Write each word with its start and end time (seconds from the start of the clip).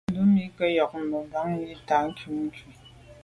Ndù 0.09 0.21
me 0.33 0.43
ke 0.57 0.65
jun 0.77 1.03
mbumngab 1.07 1.49
yi 1.67 1.73
t’a 1.87 1.97
kum 2.17 2.35
nkù. 2.45 2.65